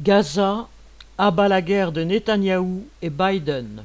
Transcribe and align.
Gaza 0.00 0.68
abat 1.18 1.48
la 1.48 1.60
guerre 1.60 1.90
de 1.90 2.04
Netanyahou 2.04 2.86
et 3.02 3.10
Biden. 3.10 3.82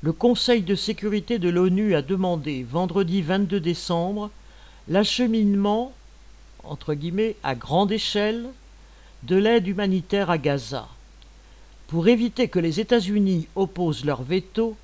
Le 0.00 0.12
Conseil 0.12 0.62
de 0.62 0.76
sécurité 0.76 1.40
de 1.40 1.48
l'ONU 1.48 1.96
a 1.96 2.02
demandé 2.02 2.62
vendredi 2.62 3.20
22 3.20 3.58
décembre 3.58 4.30
l'acheminement 4.86 5.92
entre 6.62 6.94
guillemets 6.94 7.34
à 7.42 7.56
grande 7.56 7.90
échelle 7.90 8.46
de 9.24 9.34
l'aide 9.34 9.66
humanitaire 9.66 10.30
à 10.30 10.38
Gaza. 10.38 10.86
Pour 11.88 12.06
éviter 12.06 12.46
que 12.46 12.60
les 12.60 12.78
États-Unis 12.78 13.48
opposent 13.56 14.04
leur 14.04 14.22
veto, 14.22 14.76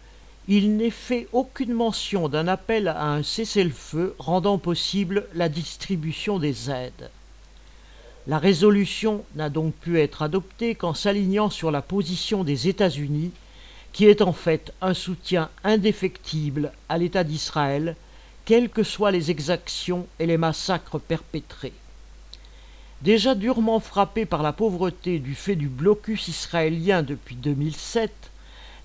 il 0.49 0.77
n'est 0.77 0.91
fait 0.91 1.29
aucune 1.33 1.73
mention 1.73 2.29
d'un 2.29 2.49
appel 2.49 2.89
à 2.89 3.05
un 3.13 3.23
cessez-le-feu 3.23 4.17
rendant 4.19 4.59
possible 4.59 5.29
la 5.33 5.49
distribution 5.49 6.41
des 6.41 6.73
aides. 6.73 7.09
La 8.29 8.41
résolution 8.41 9.25
n'a 9.37 9.51
donc 9.51 9.73
pu 9.75 10.01
être 10.01 10.23
adoptée 10.23 10.75
qu'en 10.75 10.95
s'alignant 10.95 11.49
sur 11.49 11.71
la 11.71 11.81
position 11.81 12.43
des 12.43 12.67
États-Unis, 12.67 13.31
qui 13.93 14.07
est 14.07 14.21
en 14.21 14.33
fait 14.33 14.75
un 14.81 14.95
soutien 14.95 15.49
indéfectible 15.63 16.73
à 16.89 16.99
l'État 16.99 17.23
d'Israël, 17.23 17.95
quelles 18.45 18.69
que 18.69 18.83
soient 18.83 19.13
les 19.13 19.31
exactions 19.31 20.07
et 20.19 20.27
les 20.27 20.39
massacres 20.39 20.99
perpétrés. 20.99 21.73
Déjà 23.03 23.37
durement 23.37 23.79
frappé 23.79 24.27
par 24.27 24.43
la 24.43 24.53
pauvreté 24.53 25.21
du 25.21 25.37
fait 25.37 25.55
du 25.55 25.69
blocus 25.69 26.27
israélien 26.27 27.05
depuis 27.05 27.37
2007, 27.37 28.11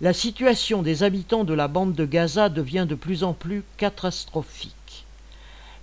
la 0.02 0.14
situation 0.14 0.84
des 0.84 1.02
habitants 1.02 1.46
de 1.46 1.54
la 1.54 1.68
bande 1.68 1.94
de 1.94 2.06
Gaza 2.06 2.50
devient 2.50 2.86
de 2.88 2.96
plus 2.96 3.24
en 3.24 3.34
plus 3.34 3.64
catastrophique. 3.78 4.76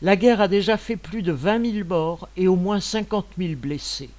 La 0.00 0.14
guerre 0.14 0.40
a 0.40 0.46
déjà 0.46 0.76
fait 0.76 0.94
plus 0.94 1.22
de 1.22 1.32
20 1.32 1.72
000 1.72 1.88
morts 1.88 2.28
et 2.36 2.46
au 2.46 2.54
moins 2.54 2.78
50 2.78 3.26
000 3.36 3.54
blessés. 3.56 4.10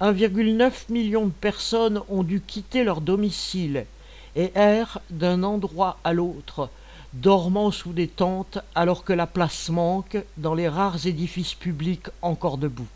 1,9 0.00 0.90
million 0.90 1.26
de 1.26 1.32
personnes 1.32 2.00
ont 2.08 2.24
dû 2.24 2.40
quitter 2.40 2.82
leur 2.82 3.00
domicile 3.00 3.86
et 4.34 4.50
errent 4.56 5.00
d'un 5.10 5.44
endroit 5.44 5.98
à 6.02 6.12
l'autre, 6.12 6.70
dormant 7.12 7.70
sous 7.70 7.92
des 7.92 8.08
tentes 8.08 8.58
alors 8.74 9.04
que 9.04 9.12
la 9.12 9.28
place 9.28 9.68
manque 9.68 10.18
dans 10.38 10.54
les 10.54 10.68
rares 10.68 11.06
édifices 11.06 11.54
publics 11.54 12.08
encore 12.20 12.58
debout. 12.58 12.88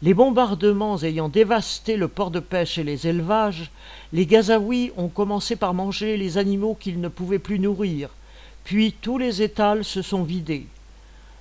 Les 0.00 0.14
bombardements 0.14 0.98
ayant 1.02 1.28
dévasté 1.28 1.98
le 1.98 2.08
port 2.08 2.30
de 2.30 2.40
pêche 2.40 2.78
et 2.78 2.84
les 2.84 3.06
élevages, 3.06 3.70
les 4.14 4.24
Gazaouis 4.24 4.92
ont 4.96 5.08
commencé 5.08 5.56
par 5.56 5.74
manger 5.74 6.16
les 6.16 6.38
animaux 6.38 6.74
qu'ils 6.74 7.02
ne 7.02 7.08
pouvaient 7.08 7.38
plus 7.38 7.58
nourrir, 7.58 8.08
puis 8.64 8.94
tous 9.00 9.18
les 9.18 9.42
étals 9.42 9.84
se 9.84 10.02
sont 10.02 10.24
vidés. 10.24 10.66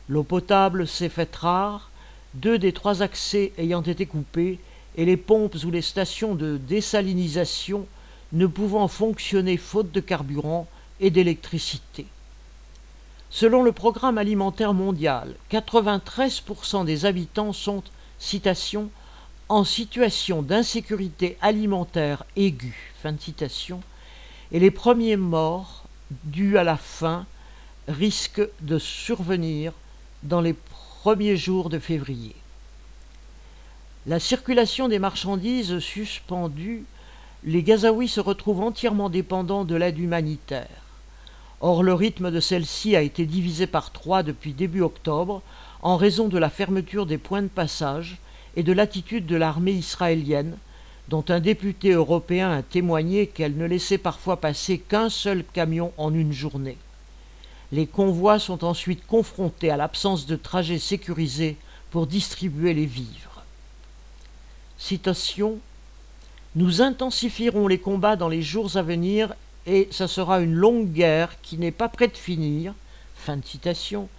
L'eau 0.09 0.23
potable 0.23 0.88
s'est 0.88 1.09
faite 1.09 1.35
rare, 1.38 1.89
deux 2.33 2.59
des 2.59 2.73
trois 2.73 3.02
accès 3.02 3.53
ayant 3.57 3.81
été 3.81 4.05
coupés, 4.05 4.59
et 4.95 5.05
les 5.05 5.17
pompes 5.17 5.57
ou 5.66 5.71
les 5.71 5.81
stations 5.81 6.35
de 6.35 6.57
désalinisation 6.57 7.88
ne 8.33 8.45
pouvant 8.45 8.88
fonctionner 8.88 9.57
faute 9.57 9.91
de 9.91 9.99
carburant 9.99 10.67
et 10.99 11.09
d'électricité. 11.09 12.05
Selon 13.29 13.63
le 13.63 13.71
programme 13.71 14.17
alimentaire 14.17 14.73
mondial, 14.73 15.33
93% 15.51 16.85
des 16.85 17.05
habitants 17.05 17.53
sont, 17.53 17.83
en 19.49 19.63
situation 19.63 20.41
d'insécurité 20.41 21.38
alimentaire 21.41 22.23
aiguë, 22.35 22.94
et 24.51 24.59
les 24.59 24.71
premiers 24.71 25.17
morts 25.17 25.83
dû 26.23 26.58
à 26.58 26.64
la 26.64 26.78
faim 26.78 27.25
risque 27.88 28.42
de 28.61 28.80
survenir 28.80 29.73
dans 30.23 30.42
les 30.42 30.56
premiers 31.02 31.38
jours 31.38 31.69
de 31.69 31.80
février. 31.80 32.36
La 34.06 34.19
circulation 34.19 34.88
des 34.88 35.00
marchandises 35.00 35.80
suspendue, 35.80 36.86
les 37.44 37.64
Gazaouis 37.64 38.08
se 38.08 38.19
retrouvent 38.19 38.61
entièrement 38.61 39.09
dépendants 39.09 39.66
de 39.66 39.75
l'aide 39.75 40.00
humanitaire. 40.00 40.67
Or, 41.61 41.84
le 41.84 41.94
rythme 41.94 42.30
de 42.30 42.41
celle-ci 42.41 42.95
a 42.95 43.01
été 43.01 43.25
divisé 43.25 43.68
par 43.68 43.91
trois 43.91 44.24
depuis 44.24 44.51
début 44.51 44.81
octobre 44.81 45.41
en 45.81 45.95
raison 45.95 46.28
de 46.28 46.38
la 46.38 46.50
fermeture 46.50 47.06
des 47.06 47.18
points 47.18 47.41
de 47.41 47.47
passage 47.47 48.18
et 48.56 48.63
de 48.63 48.74
l'attitude 48.74 49.25
de 49.25 49.35
l'armée 49.35 49.72
israélienne, 49.72 50.57
dont 51.09 51.25
un 51.30 51.40
député 51.40 51.91
européen 51.91 52.52
a 52.52 52.62
témoigné 52.62 53.28
qu'elle 53.28 53.58
ne 53.58 53.66
laissait 53.66 53.97
parfois 53.97 54.40
passer 54.40 54.78
qu'un 54.78 55.09
seul 55.09 55.44
camion 55.44 55.91
en 55.97 56.14
une 56.14 56.31
journée. 56.31 56.78
Les 57.72 57.88
convois 57.88 58.40
sont 58.40 58.64
ensuite 58.64 59.06
confrontés 59.08 59.69
à 59.69 59.78
l'absence 59.78 60.25
de 60.25 60.36
trajets 60.36 60.80
sécurisés 60.80 61.58
pour 61.92 62.08
distribuer 62.08 62.74
les 62.74 62.86
vivres. 62.86 63.44
Citation 64.78 65.59
Nous 66.56 66.81
intensifierons 66.81 67.68
les 67.68 67.80
combats 67.80 68.16
dans 68.16 68.30
les 68.30 68.42
jours 68.42 68.78
à 68.78 68.81
venir 68.81 69.34
et 69.66 69.88
ce 69.92 70.08
sera 70.08 70.42
une 70.42 70.53
longue 70.53 70.92
guerre 70.92 71.42
qui 71.42 71.58
n'est 71.58 71.72
pas 71.72 71.90
près 71.90 72.08
de 72.08 72.18
finir. 72.18 72.74
Fin 73.16 73.38
de 73.38 73.46
citation 73.46 74.09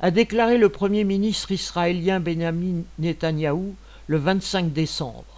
a 0.00 0.10
déclaré 0.10 0.58
le 0.58 0.68
Premier 0.68 1.04
ministre 1.04 1.52
israélien 1.52 2.20
Benjamin 2.20 2.82
Netanyahou 2.98 3.74
le 4.06 4.18
25 4.18 4.72
décembre. 4.72 5.33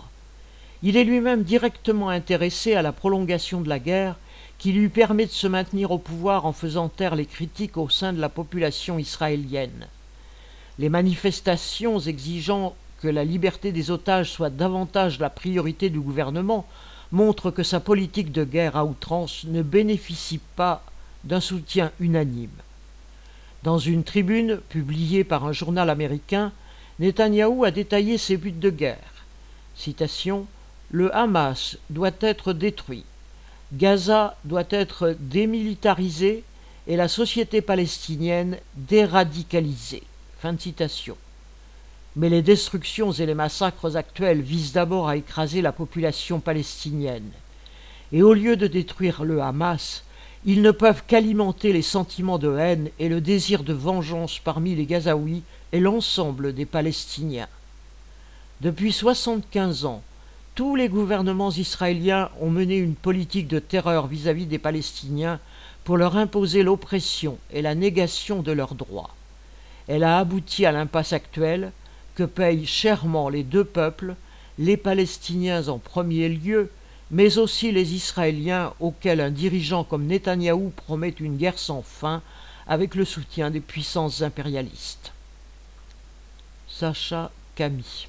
Il 0.82 0.96
est 0.96 1.04
lui-même 1.04 1.42
directement 1.42 2.10
intéressé 2.10 2.74
à 2.74 2.82
la 2.82 2.92
prolongation 2.92 3.60
de 3.60 3.68
la 3.68 3.78
guerre 3.78 4.16
qui 4.58 4.72
lui 4.72 4.88
permet 4.88 5.26
de 5.26 5.30
se 5.30 5.46
maintenir 5.46 5.90
au 5.90 5.98
pouvoir 5.98 6.46
en 6.46 6.52
faisant 6.52 6.88
taire 6.88 7.14
les 7.14 7.26
critiques 7.26 7.76
au 7.76 7.88
sein 7.88 8.12
de 8.12 8.20
la 8.20 8.28
population 8.28 8.98
israélienne. 8.98 9.86
Les 10.78 10.88
manifestations 10.88 11.98
exigeant 11.98 12.74
que 13.00 13.08
la 13.08 13.24
liberté 13.24 13.72
des 13.72 13.90
otages 13.90 14.30
soit 14.30 14.50
davantage 14.50 15.18
la 15.18 15.30
priorité 15.30 15.90
du 15.90 16.00
gouvernement 16.00 16.66
montrent 17.12 17.50
que 17.50 17.62
sa 17.62 17.80
politique 17.80 18.32
de 18.32 18.44
guerre 18.44 18.76
à 18.76 18.84
outrance 18.84 19.44
ne 19.44 19.62
bénéficie 19.62 20.40
pas 20.56 20.82
d'un 21.24 21.40
soutien 21.40 21.92
unanime. 22.00 22.50
Dans 23.62 23.78
une 23.78 24.04
tribune 24.04 24.60
publiée 24.68 25.24
par 25.24 25.44
un 25.44 25.52
journal 25.52 25.90
américain, 25.90 26.52
Netanyahou 26.98 27.64
a 27.64 27.70
détaillé 27.70 28.18
ses 28.18 28.36
buts 28.36 28.52
de 28.52 28.70
guerre. 28.70 29.24
Citation 29.74 30.46
le 30.90 31.14
Hamas 31.14 31.78
doit 31.90 32.10
être 32.20 32.52
détruit, 32.52 33.04
Gaza 33.72 34.36
doit 34.44 34.66
être 34.70 35.16
démilitarisé 35.18 36.44
et 36.86 36.96
la 36.96 37.08
société 37.08 37.60
palestinienne 37.60 38.58
déradicalisée. 38.76 40.04
Fin. 40.38 40.54
Mais 42.14 42.28
les 42.28 42.42
destructions 42.42 43.12
et 43.12 43.26
les 43.26 43.34
massacres 43.34 43.96
actuels 43.96 44.40
visent 44.40 44.72
d'abord 44.72 45.08
à 45.08 45.16
écraser 45.16 45.62
la 45.62 45.72
population 45.72 46.38
palestinienne. 46.38 47.30
Et 48.12 48.22
au 48.22 48.32
lieu 48.32 48.56
de 48.56 48.68
détruire 48.68 49.24
le 49.24 49.42
Hamas, 49.42 50.04
ils 50.44 50.62
ne 50.62 50.70
peuvent 50.70 51.02
qu'alimenter 51.06 51.72
les 51.72 51.82
sentiments 51.82 52.38
de 52.38 52.56
haine 52.56 52.90
et 53.00 53.08
le 53.08 53.20
désir 53.20 53.64
de 53.64 53.72
vengeance 53.72 54.38
parmi 54.38 54.76
les 54.76 54.86
Gazaouis 54.86 55.42
et 55.72 55.80
l'ensemble 55.80 56.54
des 56.54 56.66
Palestiniens. 56.66 57.48
Depuis 58.60 58.92
soixante-quinze 58.92 59.84
ans, 59.84 60.02
tous 60.56 60.74
les 60.74 60.88
gouvernements 60.88 61.50
israéliens 61.50 62.30
ont 62.40 62.50
mené 62.50 62.78
une 62.78 62.94
politique 62.94 63.46
de 63.46 63.58
terreur 63.58 64.06
vis-à-vis 64.06 64.46
des 64.46 64.58
Palestiniens 64.58 65.38
pour 65.84 65.98
leur 65.98 66.16
imposer 66.16 66.62
l'oppression 66.62 67.36
et 67.52 67.60
la 67.60 67.74
négation 67.74 68.40
de 68.40 68.52
leurs 68.52 68.74
droits. 68.74 69.14
Elle 69.86 70.02
a 70.02 70.18
abouti 70.18 70.64
à 70.64 70.72
l'impasse 70.72 71.12
actuelle 71.12 71.72
que 72.14 72.22
payent 72.22 72.64
chèrement 72.64 73.28
les 73.28 73.42
deux 73.42 73.64
peuples, 73.64 74.16
les 74.58 74.78
Palestiniens 74.78 75.68
en 75.68 75.76
premier 75.76 76.30
lieu, 76.30 76.70
mais 77.10 77.36
aussi 77.36 77.70
les 77.70 77.92
Israéliens 77.92 78.72
auxquels 78.80 79.20
un 79.20 79.30
dirigeant 79.30 79.84
comme 79.84 80.06
Netanyahou 80.06 80.72
promet 80.74 81.14
une 81.20 81.36
guerre 81.36 81.58
sans 81.58 81.82
fin 81.82 82.22
avec 82.66 82.94
le 82.94 83.04
soutien 83.04 83.50
des 83.50 83.60
puissances 83.60 84.22
impérialistes. 84.22 85.12
Sacha 86.66 87.30
Camille 87.54 88.08